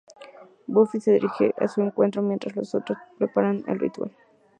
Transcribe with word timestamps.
Buffy 0.65 0.99
se 0.99 1.11
dirige 1.11 1.53
a 1.59 1.67
su 1.67 1.81
encuentro 1.83 2.23
mientras 2.23 2.55
los 2.55 2.73
otros 2.73 2.97
preparan 3.19 3.63
el 3.67 3.77
ritual. 3.77 4.09